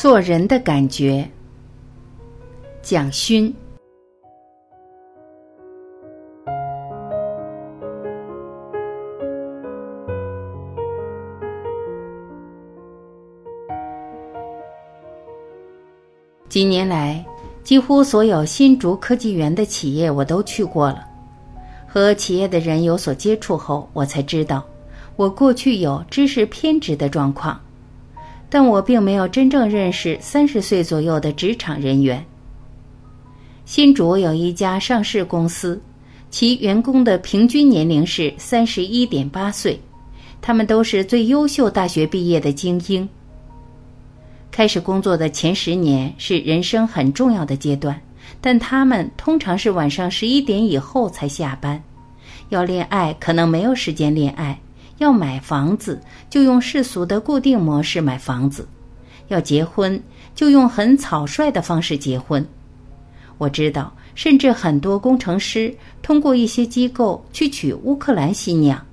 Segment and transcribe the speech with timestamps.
[0.00, 1.28] 做人的感觉。
[2.82, 3.52] 蒋勋。
[16.48, 17.26] 几年来，
[17.64, 21.04] 几乎所有新竹科技园的企业我都去过了。
[21.88, 24.64] 和企业的人有所接触后，我才知道，
[25.16, 27.60] 我过去有知识偏执的状况，
[28.50, 32.24] 但我并没有真正认识三十岁左右的职场人员。
[33.64, 35.80] 新竹有一家上市公司，
[36.30, 39.78] 其员工的平均年龄是三十一点八岁，
[40.40, 43.06] 他们都是最优秀大学毕业的精英。
[44.50, 48.00] 开始工作的前十年是人生很重要的阶段，
[48.40, 51.80] 但他们通常是晚上十一点以后才下班。
[52.48, 54.58] 要恋爱可能没有时间恋爱，
[54.98, 58.66] 要买房子就用世俗的固定模式买房子，
[59.28, 60.00] 要结婚
[60.34, 62.46] 就用很草率的方式结婚。
[63.38, 68.84] 我知道，甚至很多工程师通过一些机构去娶乌克兰新娘，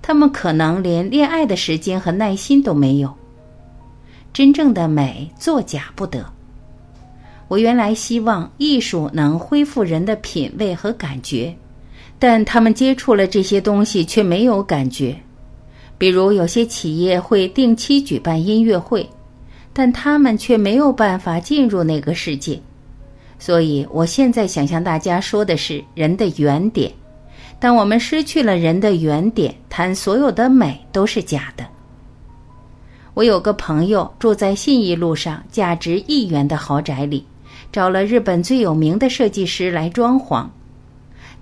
[0.00, 3.12] 他们可能连恋爱的时间和耐心都没有。
[4.32, 6.24] 真正的美作假不得。
[7.48, 11.52] 我原来希望艺术能恢复人的品味和感觉，
[12.16, 15.20] 但他们接触了这些东西却没有感觉。
[16.00, 19.06] 比如有些企业会定期举办音乐会，
[19.70, 22.58] 但他们却没有办法进入那个世界。
[23.38, 26.90] 所以我现在想向大家说的是人的原点。
[27.58, 31.66] 当我们失去了人的原点，谈所有的美都是假的。
[33.12, 37.26] 我有个朋友住在信义路上价值亿元的豪宅里，
[37.70, 40.46] 找了日本最有名的设计师来装潢。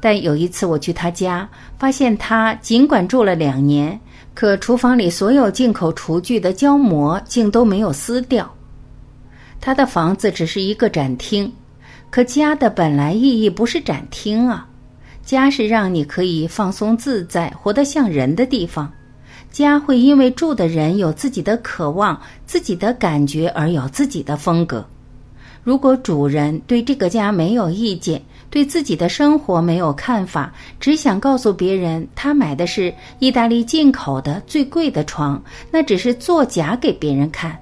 [0.00, 3.98] 但有一次我去他家，发现他尽管住了两年，
[4.34, 8.48] 可厨房里所有进口厨具的胶膜竟都没有撕掉。
[9.60, 11.52] 他的房子只是一个展厅，
[12.10, 14.68] 可家的本来意义不是展厅啊，
[15.24, 18.90] 家是让你可以放松自在、活得像人的地方。
[19.50, 24.86] 家会因为住的人有自己的渴望、自己的感觉而有自己的风格。
[25.64, 37.58] 如果主人对这个家没有意见，对自己的生活没有看法，只想告诉别人他买的是意大利进口的最贵的床，那只是作假给别人看。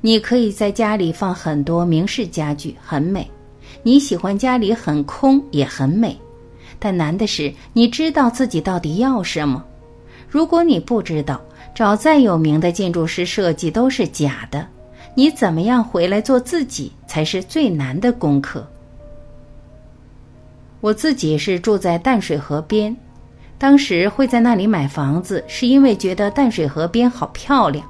[0.00, 3.22] 你可以在家里放很多名式家具，很美；
[3.82, 6.18] 你喜欢家里很空，也很美。
[6.78, 9.62] 但难的是，你知道自己到底要什么。
[10.28, 11.38] 如果你不知道，
[11.74, 14.66] 找再有名的建筑师设计都是假的，
[15.14, 18.66] 你怎么样回来做自己才是最难的功课。
[20.80, 22.96] 我自己是住在淡水河边，
[23.58, 27.84] 当时会在那里买房子，是因为觉得淡水河边好漂亮。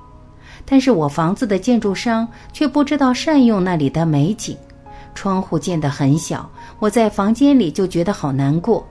[0.64, 4.56] 但是我房子的建筑商却不知道善用那里的美景，
[5.14, 8.86] 窗户建得很小，我在房间里就觉得好难过。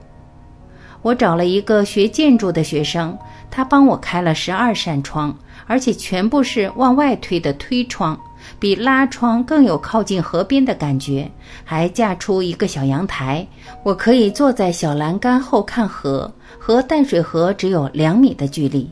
[1.02, 3.16] 我找了一个学建筑的学生。
[3.52, 5.36] 他帮我开了十二扇窗，
[5.70, 8.18] 而且全部是往外推的推窗，
[8.58, 11.30] 比拉窗更有靠近河边的感觉。
[11.64, 13.46] 还架出一个小阳台，
[13.84, 18.90] 我可以坐在小栏杆后看河，和淡水河只有两米的距离。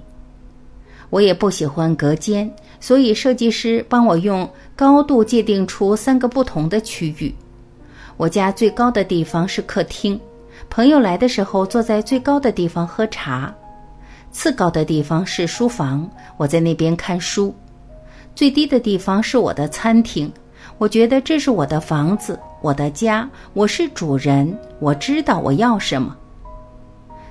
[1.11, 7.35] 我也不喜欢隔间，所以设计师帮我用高度界定出三个不同的区域。
[8.17, 10.21] 我家最高的地方是客厅，
[10.71, 13.53] 朋友来的时候坐在最高的地方喝茶。
[14.31, 17.53] 次高的地方是书房，我在那边看书；
[18.35, 20.31] 最低的地方是我的餐厅。
[20.77, 26.17] 我觉得这是我的房子，我的家，我是主人，我知道我要什么。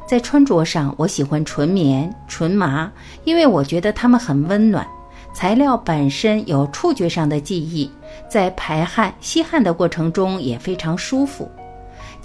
[0.05, 2.91] 在穿着上，我喜欢纯棉、纯麻，
[3.25, 4.85] 因为我觉得它们很温暖。
[5.33, 7.89] 材料本身有触觉上的记忆，
[8.27, 11.49] 在排汗、吸汗的过程中也非常舒服。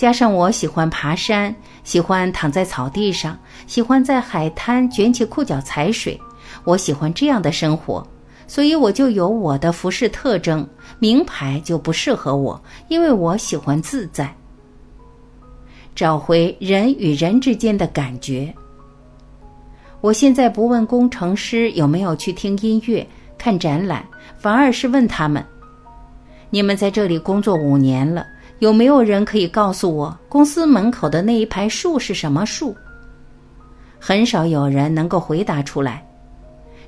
[0.02, 1.54] 加上我喜欢爬山，
[1.84, 6.20] 喜欢躺在草地上，喜欢在海滩卷起裤脚踩水。
[6.64, 8.04] 我喜欢这样的生活，
[8.48, 10.68] 所以我就有我的服饰特征。
[10.98, 14.34] 名牌就不适合我，因为我喜欢自在。
[15.94, 18.52] 找回人与人之间的感觉。
[20.00, 23.06] 我现在不问工程师有没有去听音乐、
[23.38, 24.04] 看展览，
[24.36, 25.46] 反而是问他们：
[26.50, 28.26] 你们在这里工作五年了。
[28.62, 32.72] 有没有人可以告诉我，公司门口的那一排树是什么树？
[33.98, 36.00] 很少有人能够回答出来。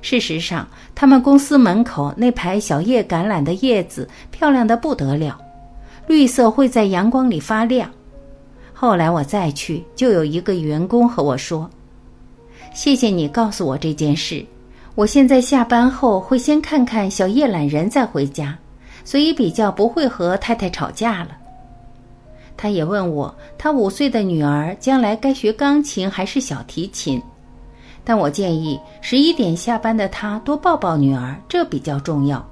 [0.01, 5.37] 事实上，他们公司门口那排小叶橄榄的叶子漂亮的不得了，
[6.07, 7.91] 绿色会在阳光里发亮。
[8.73, 11.69] 后来我再去，就有一个员工和我说
[12.73, 14.45] ：“谢谢你告诉我这件事，
[14.95, 18.57] 我现在下班后会先看看小叶懒人再回家，
[19.03, 21.31] 所以比较不会和太太吵架了。
[22.57, 27.21] 他也问我，他五岁的女儿将来该学钢琴还是小提琴？
[28.03, 32.47] 但我建议十一点下班的他多抱抱女儿，这比较重要，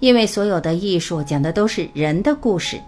[0.00, 2.78] 因为所有的艺术讲的都是人的故事。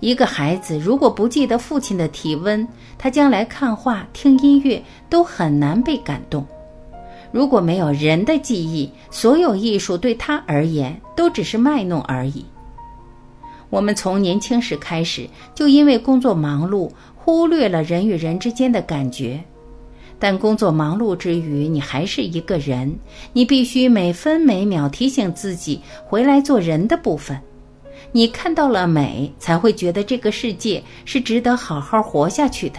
[0.00, 2.66] 一个孩子如果不记得父亲的体温，
[2.98, 6.44] 他将来看画、听音乐都很难被感动。
[7.32, 12.44] 如果没有人的记忆，所有艺术对他而言都只是卖弄而已。
[13.68, 19.40] 我们从年轻时开始，就因为工作忙碌，忽略了人与人之间的感觉。
[20.18, 22.98] 但工作忙碌之余，你还是一个人，
[23.32, 27.38] 你必须每分每秒提醒自己回来做人的部分。
[28.12, 32.78] 你看到了美，才会觉得这个世界是值得好好活下去的。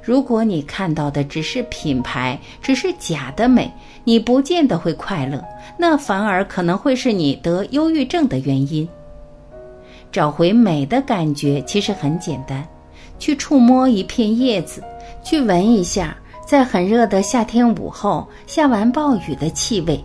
[0.00, 3.72] 如果你看到的只是品牌，只是假的美，
[4.04, 5.42] 你不见得会快乐，
[5.78, 8.86] 那反而可能会是你得忧郁症的原因。
[10.14, 12.64] 找回美的感觉其实很简单，
[13.18, 14.80] 去触摸一片叶子，
[15.24, 16.16] 去闻一下
[16.46, 20.00] 在很热的夏天午后下完暴雨的气味，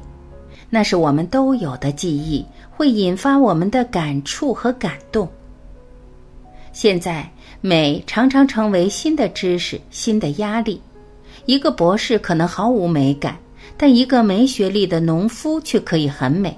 [0.68, 5.30] 那是我们都有的记忆，会引发我们的感触和感动。
[6.74, 7.30] 现在。
[7.62, 10.82] 美常常成为新的知识、新的压力。
[11.46, 13.38] 一个博士可能毫无美感，
[13.76, 16.58] 但一个没学历的农夫却可以很美。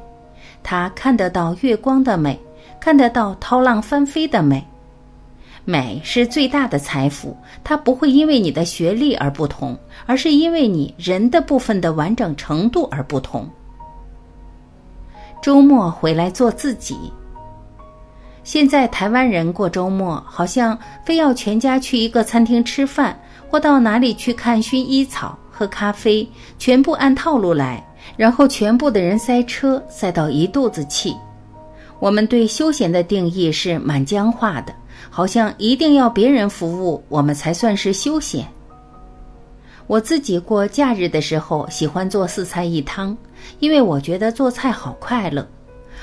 [0.62, 2.40] 他看得到月光的美，
[2.82, 4.68] 看得到涛浪翻飞的美。
[5.64, 13.48] 美是最大的财富，它不会因为你的学历而不同，而是因为你人的部分的完整程度而不同。
[15.40, 16.98] 周末回来做自己。
[18.44, 23.18] 现在台湾人过周末，好像非要全家去一个餐厅吃饭，
[23.48, 27.86] 或到哪里去看薰衣草、喝咖啡，全部按套路来，
[28.18, 31.16] 然后全部的人塞车，塞到一肚子气。
[32.02, 34.74] 我们对休闲的定义是蛮僵化的，
[35.12, 38.44] 好像一定要别人服务我们才算是休闲。
[39.86, 43.16] 我自己过假日的时候，喜欢做四菜一汤，
[43.60, 45.48] 因为我觉得做菜好快乐。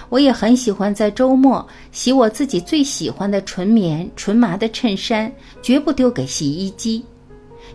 [0.09, 5.31] 我也很喜欢在周末洗我自己最喜欢的纯棉纯麻的衬衫，
[5.63, 7.05] 绝不丢给洗衣机，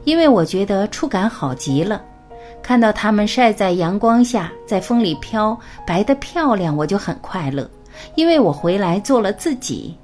[0.05, 2.01] 因为我觉得触感好极了。
[2.61, 7.69] 看到它们晒在阳光下，在风里飘，白得漂亮，我就很快乐，
[8.15, 9.95] 因为我回来做了自己。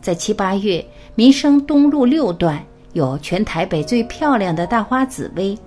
[0.00, 0.84] 在七八月，
[1.14, 2.62] 民生东路六段
[2.92, 5.58] 有全台北最漂亮的大花紫薇，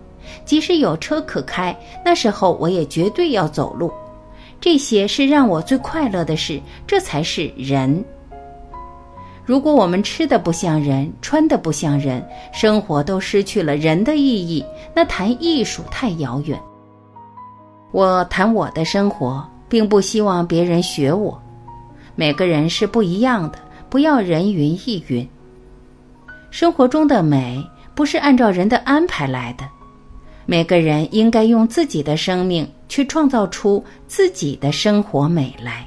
[0.45, 3.91] 即使有车可开，那时候我也绝对要走路。
[4.59, 8.03] 这些是让我最快乐的事，这才是人。
[9.45, 16.59] 如果我们吃的不像人，穿的不像人，生活都失去了人的意义，那谈艺术太遥远。
[17.91, 21.42] 我谈我的生活，并不希望别人学我。
[22.16, 23.60] 每个人是不一样的，
[23.90, 25.28] 不要人云亦云。
[26.50, 29.64] 生活中的美不是按照人的安排来的。
[30.46, 35.86] 每个人应该用自己的生命去创造出自己的生活美来。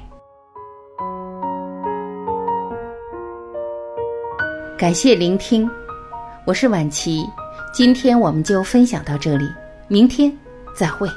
[4.77, 5.69] 感谢聆听，
[6.45, 7.25] 我是婉琪，
[7.73, 9.45] 今天我们就分享到这里，
[9.87, 10.31] 明天
[10.75, 11.09] 再会。